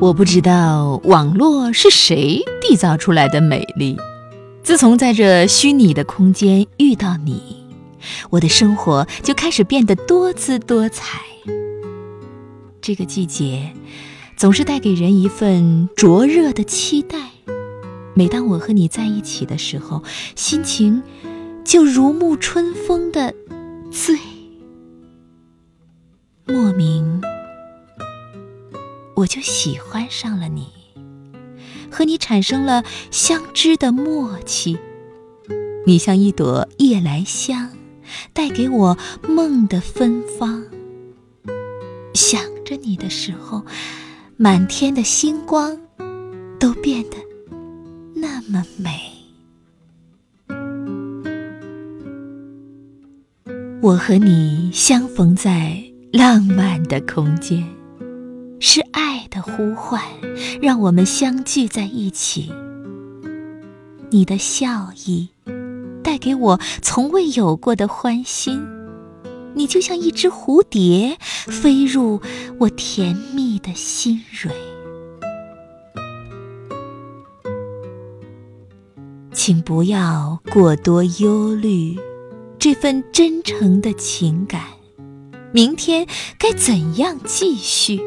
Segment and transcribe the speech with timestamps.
[0.00, 3.96] 我不知道网络是谁缔造出来的美丽。
[4.62, 7.64] 自从在这虚拟的空间遇到你，
[8.30, 11.20] 我的生活就开始变得多姿多彩。
[12.82, 13.72] 这个季节
[14.36, 17.16] 总是带给人一份灼热的期待。
[18.14, 20.02] 每当我和你在一起的时候，
[20.36, 21.02] 心情
[21.64, 23.34] 就如沐春风的
[23.90, 24.18] 醉，
[29.24, 30.66] 我就喜欢上了你，
[31.90, 34.78] 和你产生了相知的默契。
[35.86, 37.70] 你像一朵夜来香，
[38.34, 40.62] 带给我梦的芬芳。
[42.12, 43.64] 想着你的时候，
[44.36, 45.80] 满天的星光
[46.60, 47.16] 都变得。
[48.14, 49.10] 那么美，
[53.80, 57.66] 我和你相逢在浪漫的空间，
[58.66, 60.00] 是爱的呼唤，
[60.62, 62.50] 让我们相聚在一起。
[64.08, 65.28] 你的笑意
[66.02, 68.66] 带给我从未有过的欢欣，
[69.54, 72.22] 你就像一只蝴蝶，飞入
[72.58, 74.50] 我甜蜜的心蕊。
[79.34, 81.98] 请不要过多忧虑，
[82.58, 84.62] 这份真诚的情感，
[85.52, 86.06] 明天
[86.38, 88.00] 该怎样继续？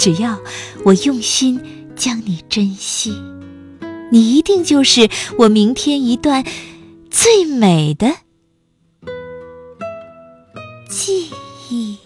[0.00, 0.40] 只要
[0.82, 1.60] 我用心
[1.94, 3.12] 将你珍惜，
[4.10, 6.42] 你一定就是我明天一段
[7.10, 8.10] 最美的
[10.88, 11.28] 记
[11.68, 11.98] 忆。